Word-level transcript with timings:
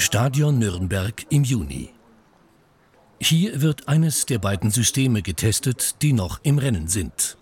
Stadion 0.00 0.58
Nürnberg 0.58 1.26
im 1.28 1.44
Juni. 1.44 1.90
Hier 3.20 3.60
wird 3.60 3.86
eines 3.86 4.24
der 4.24 4.38
beiden 4.38 4.70
Systeme 4.70 5.20
getestet, 5.20 6.00
die 6.00 6.14
noch 6.14 6.40
im 6.42 6.56
Rennen 6.56 6.88
sind. 6.88 7.36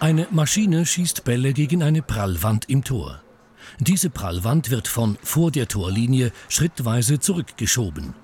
Eine 0.00 0.26
Maschine 0.32 0.86
schießt 0.86 1.22
Bälle 1.22 1.52
gegen 1.52 1.84
eine 1.84 2.02
Prallwand 2.02 2.68
im 2.68 2.82
Tor. 2.82 3.22
Diese 3.78 4.10
Prallwand 4.10 4.70
wird 4.70 4.88
von 4.88 5.16
vor 5.22 5.52
der 5.52 5.68
Torlinie 5.68 6.32
schrittweise 6.48 7.20
zurückgeschoben. 7.20 8.14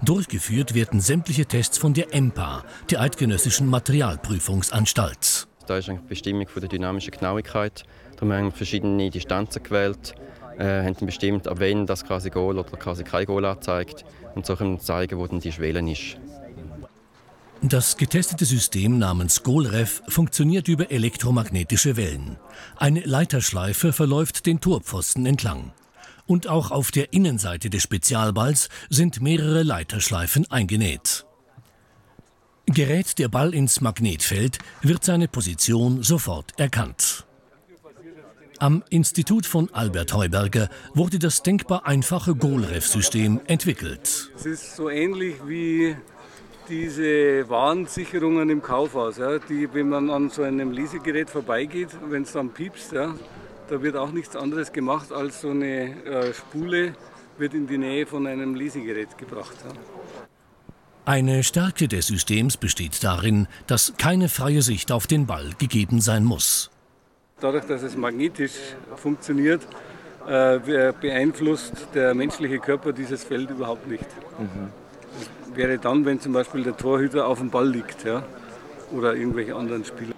Durchgeführt 0.00 0.72
werden 0.72 1.00
sämtliche 1.00 1.44
Tests 1.44 1.76
von 1.76 1.92
der 1.92 2.14
EMPA, 2.14 2.64
der 2.90 3.02
Eidgenössischen 3.02 3.66
Materialprüfungsanstalt. 3.66 5.46
Da 5.66 5.76
ist 5.76 5.90
eine 5.90 6.00
Bestimmung 6.00 6.48
von 6.48 6.60
der 6.62 6.70
dynamischen 6.70 7.10
Genauigkeit. 7.10 7.84
Darum 8.16 8.32
haben 8.32 8.50
verschiedene 8.50 9.10
Distanzen 9.10 9.62
gewählt, 9.62 10.14
äh, 10.60 10.84
haben 10.84 11.06
bestimmt, 11.06 11.48
ab 11.48 11.56
wann 11.58 11.86
das 11.86 12.04
quasi 12.04 12.30
Goal 12.30 12.58
oder 12.58 12.70
quasi 12.76 13.02
kein 13.02 13.26
Goal 13.26 13.44
anzeigt 13.44 14.04
und 14.34 14.46
so 14.46 14.56
können 14.56 14.78
zeigen, 14.78 15.18
wo 15.18 15.26
denn 15.26 15.40
die 15.40 15.52
Schwelle 15.52 15.80
ist. 15.90 16.18
Das 17.62 17.98
getestete 17.98 18.46
System 18.46 18.98
namens 18.98 19.42
GOLREF 19.42 20.02
funktioniert 20.08 20.68
über 20.68 20.90
elektromagnetische 20.90 21.96
Wellen. 21.96 22.38
Eine 22.76 23.00
Leiterschleife 23.00 23.92
verläuft 23.92 24.46
den 24.46 24.60
Torpfosten 24.60 25.26
entlang. 25.26 25.72
Und 26.26 26.48
auch 26.48 26.70
auf 26.70 26.90
der 26.90 27.12
Innenseite 27.12 27.68
des 27.68 27.82
Spezialballs 27.82 28.70
sind 28.88 29.20
mehrere 29.20 29.62
Leiterschleifen 29.62 30.50
eingenäht. 30.50 31.26
Gerät 32.66 33.18
der 33.18 33.28
Ball 33.28 33.52
ins 33.52 33.80
Magnetfeld, 33.80 34.58
wird 34.80 35.04
seine 35.04 35.28
Position 35.28 36.02
sofort 36.02 36.58
erkannt. 36.58 37.26
Am 38.62 38.84
Institut 38.90 39.46
von 39.46 39.72
Albert 39.72 40.12
Heuberger 40.12 40.68
wurde 40.92 41.18
das 41.18 41.42
denkbar 41.42 41.86
einfache 41.86 42.34
GOLREF-System 42.34 43.40
entwickelt. 43.46 44.30
Es 44.36 44.44
ist 44.44 44.76
so 44.76 44.90
ähnlich 44.90 45.36
wie 45.46 45.96
diese 46.68 47.48
Warnsicherungen 47.48 48.50
im 48.50 48.60
Kaufhaus, 48.60 49.16
ja, 49.16 49.38
die, 49.38 49.72
wenn 49.72 49.88
man 49.88 50.10
an 50.10 50.28
so 50.28 50.42
einem 50.42 50.72
Lesegerät 50.72 51.30
vorbeigeht, 51.30 51.88
wenn 52.10 52.24
es 52.24 52.32
dann 52.32 52.50
piepst, 52.50 52.92
ja, 52.92 53.14
da 53.70 53.82
wird 53.82 53.96
auch 53.96 54.12
nichts 54.12 54.36
anderes 54.36 54.70
gemacht, 54.74 55.10
als 55.10 55.40
so 55.40 55.48
eine 55.48 56.04
äh, 56.04 56.34
Spule 56.34 56.92
wird 57.38 57.54
in 57.54 57.66
die 57.66 57.78
Nähe 57.78 58.04
von 58.04 58.26
einem 58.26 58.54
Lesegerät 58.54 59.16
gebracht. 59.16 59.56
Ja. 59.66 59.72
Eine 61.06 61.44
Stärke 61.44 61.88
des 61.88 62.08
Systems 62.08 62.58
besteht 62.58 63.02
darin, 63.02 63.48
dass 63.66 63.94
keine 63.96 64.28
freie 64.28 64.60
Sicht 64.60 64.92
auf 64.92 65.06
den 65.06 65.24
Ball 65.24 65.48
gegeben 65.58 66.02
sein 66.02 66.24
muss. 66.24 66.70
Dadurch, 67.40 67.64
dass 67.64 67.82
es 67.82 67.96
magnetisch 67.96 68.52
funktioniert, 68.96 69.66
äh, 70.26 70.58
beeinflusst 71.00 71.88
der 71.94 72.14
menschliche 72.14 72.58
Körper 72.58 72.92
dieses 72.92 73.24
Feld 73.24 73.50
überhaupt 73.50 73.88
nicht. 73.88 74.06
Mhm 74.38 74.68
wäre 75.54 75.78
dann, 75.78 76.04
wenn 76.04 76.20
zum 76.20 76.32
Beispiel 76.32 76.62
der 76.62 76.76
Torhüter 76.76 77.26
auf 77.26 77.38
dem 77.38 77.50
Ball 77.50 77.68
liegt 77.68 78.04
ja? 78.04 78.22
oder 78.92 79.14
irgendwelche 79.14 79.54
anderen 79.54 79.84
Spieler. 79.84 80.14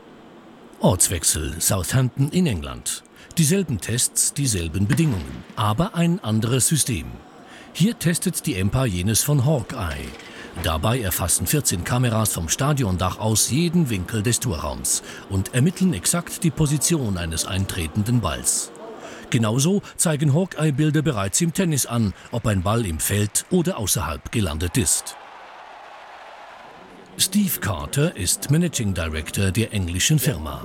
Ortswechsel 0.80 1.60
Southampton 1.60 2.30
in 2.30 2.46
England. 2.46 3.02
Dieselben 3.38 3.80
Tests, 3.80 4.34
dieselben 4.34 4.86
Bedingungen, 4.86 5.44
aber 5.56 5.94
ein 5.94 6.20
anderes 6.22 6.68
System. 6.68 7.06
Hier 7.72 7.98
testet 7.98 8.44
die 8.46 8.56
EMPA 8.56 8.84
jenes 8.84 9.22
von 9.22 9.46
Hawkeye. 9.46 10.06
Dabei 10.62 11.00
erfassen 11.00 11.46
14 11.46 11.82
Kameras 11.82 12.34
vom 12.34 12.48
Stadiondach 12.48 13.18
aus 13.18 13.50
jeden 13.50 13.90
Winkel 13.90 14.22
des 14.22 14.38
Torraums 14.38 15.02
und 15.28 15.54
ermitteln 15.54 15.92
exakt 15.94 16.44
die 16.44 16.50
Position 16.50 17.18
eines 17.18 17.46
eintretenden 17.46 18.20
Balls. 18.20 18.70
Genauso 19.30 19.80
zeigen 19.96 20.34
Hawkeye-Bilder 20.34 21.02
bereits 21.02 21.40
im 21.40 21.54
Tennis 21.54 21.86
an, 21.86 22.12
ob 22.30 22.46
ein 22.46 22.62
Ball 22.62 22.84
im 22.84 23.00
Feld 23.00 23.46
oder 23.50 23.78
außerhalb 23.78 24.30
gelandet 24.30 24.76
ist. 24.76 25.16
Steve 27.18 27.60
Carter 27.60 28.16
ist 28.16 28.50
Managing 28.50 28.94
Director 28.94 29.50
der 29.50 29.72
englischen 29.72 30.18
Firma. 30.18 30.64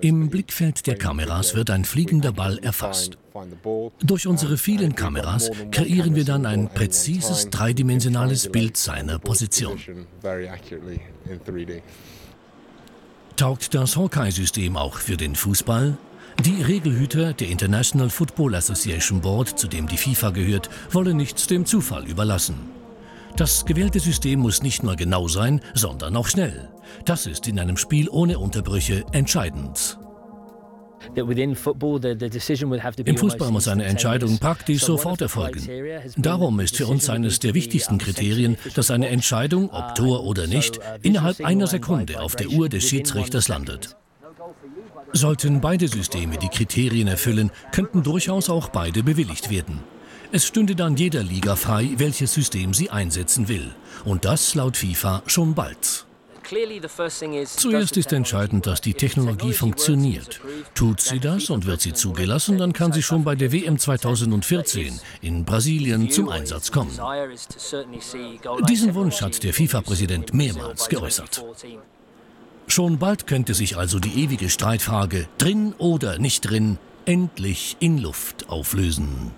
Im 0.00 0.28
Blickfeld 0.28 0.86
der 0.86 0.96
Kameras 0.96 1.54
wird 1.54 1.70
ein 1.70 1.84
fliegender 1.84 2.32
Ball 2.32 2.58
erfasst. 2.58 3.16
Durch 4.02 4.26
unsere 4.26 4.58
vielen 4.58 4.94
Kameras 4.94 5.50
kreieren 5.70 6.14
wir 6.14 6.24
dann 6.24 6.46
ein 6.46 6.68
präzises 6.68 7.48
dreidimensionales 7.50 8.50
Bild 8.50 8.76
seiner 8.76 9.18
Position. 9.18 9.78
Taugt 13.36 13.74
das 13.74 13.96
Hawkeye-System 13.96 14.76
auch 14.76 14.96
für 14.96 15.16
den 15.16 15.34
Fußball? 15.34 15.96
Die 16.44 16.62
Regelhüter 16.62 17.32
der 17.32 17.48
International 17.48 18.10
Football 18.10 18.54
Association 18.54 19.20
Board, 19.20 19.58
zu 19.58 19.68
dem 19.68 19.86
die 19.86 19.96
FIFA 19.96 20.30
gehört, 20.30 20.70
wollen 20.90 21.16
nichts 21.16 21.46
dem 21.46 21.66
Zufall 21.66 22.06
überlassen. 22.06 22.79
Das 23.36 23.64
gewählte 23.64 24.00
System 24.00 24.40
muss 24.40 24.62
nicht 24.62 24.82
nur 24.82 24.96
genau 24.96 25.28
sein, 25.28 25.60
sondern 25.74 26.16
auch 26.16 26.26
schnell. 26.26 26.68
Das 27.04 27.26
ist 27.26 27.46
in 27.48 27.58
einem 27.58 27.76
Spiel 27.76 28.08
ohne 28.08 28.38
Unterbrüche 28.38 29.04
entscheidend. 29.12 29.98
Im 33.04 33.16
Fußball 33.16 33.50
muss 33.50 33.68
eine 33.68 33.84
Entscheidung 33.84 34.38
praktisch 34.38 34.82
sofort 34.82 35.20
erfolgen. 35.22 35.66
Darum 36.16 36.60
ist 36.60 36.76
für 36.76 36.86
uns 36.86 37.08
eines 37.08 37.38
der 37.38 37.54
wichtigsten 37.54 37.98
Kriterien, 37.98 38.56
dass 38.74 38.90
eine 38.90 39.08
Entscheidung, 39.08 39.70
ob 39.70 39.94
Tor 39.94 40.24
oder 40.24 40.46
nicht, 40.46 40.78
innerhalb 41.02 41.42
einer 41.44 41.66
Sekunde 41.66 42.20
auf 42.20 42.36
der 42.36 42.48
Uhr 42.48 42.68
des 42.68 42.84
Schiedsrichters 42.84 43.48
landet. 43.48 43.96
Sollten 45.12 45.60
beide 45.60 45.88
Systeme 45.88 46.36
die 46.36 46.48
Kriterien 46.48 47.08
erfüllen, 47.08 47.50
könnten 47.72 48.02
durchaus 48.02 48.48
auch 48.48 48.68
beide 48.68 49.02
bewilligt 49.02 49.50
werden. 49.50 49.80
Es 50.32 50.46
stünde 50.46 50.76
dann 50.76 50.96
jeder 50.96 51.22
Liga 51.24 51.56
frei, 51.56 51.90
welches 51.96 52.34
System 52.34 52.72
sie 52.72 52.90
einsetzen 52.90 53.48
will. 53.48 53.74
Und 54.04 54.24
das 54.24 54.54
laut 54.54 54.76
FIFA 54.76 55.22
schon 55.26 55.54
bald. 55.54 56.06
Zuerst 57.46 57.96
ist 57.96 58.12
entscheidend, 58.12 58.66
dass 58.66 58.80
die 58.80 58.94
Technologie 58.94 59.52
funktioniert. 59.52 60.40
Tut 60.74 61.00
sie 61.00 61.20
das 61.20 61.50
und 61.50 61.66
wird 61.66 61.80
sie 61.80 61.92
zugelassen, 61.92 62.58
dann 62.58 62.72
kann 62.72 62.92
sie 62.92 63.02
schon 63.02 63.22
bei 63.22 63.36
der 63.36 63.52
WM 63.52 63.78
2014 63.78 65.00
in 65.20 65.44
Brasilien 65.44 66.10
zum 66.10 66.28
Einsatz 66.28 66.72
kommen. 66.72 66.98
Diesen 68.68 68.94
Wunsch 68.94 69.20
hat 69.20 69.42
der 69.42 69.54
FIFA-Präsident 69.54 70.34
mehrmals 70.34 70.88
geäußert. 70.88 71.44
Schon 72.66 72.98
bald 72.98 73.26
könnte 73.26 73.54
sich 73.54 73.76
also 73.76 73.98
die 73.98 74.22
ewige 74.22 74.48
Streitfrage 74.48 75.28
drin 75.38 75.74
oder 75.78 76.18
nicht 76.18 76.48
drin 76.48 76.78
endlich 77.04 77.76
in 77.80 77.98
Luft 77.98 78.48
auflösen. 78.48 79.32